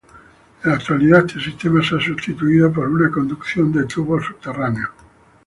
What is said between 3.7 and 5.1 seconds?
de tubos subterráneos.